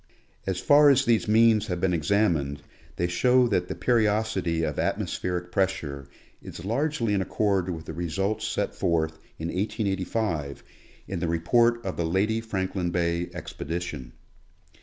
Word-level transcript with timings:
As 0.47 0.59
far 0.59 0.89
as 0.89 1.05
these 1.05 1.27
means 1.27 1.67
have 1.67 1.79
been 1.79 1.93
examined 1.93 2.63
they 2.95 3.05
show 3.05 3.45
that 3.49 3.67
the 3.67 3.75
periodicity 3.75 4.63
of 4.63 4.79
atmospheric 4.79 5.51
pressure 5.51 6.07
is 6.41 6.65
largely 6.65 7.13
in 7.13 7.21
accord 7.21 7.69
with 7.69 7.85
the 7.85 7.93
results 7.93 8.47
set 8.47 8.73
forth 8.73 9.19
in 9.37 9.49
1885 9.49 10.63
in 11.07 11.19
The 11.19 11.27
Report 11.27 11.85
of 11.85 11.97
the 11.97 12.05
Lady 12.05 12.41
Franklin 12.41 12.89
Bay 12.89 13.29
Expedition. 13.31 14.13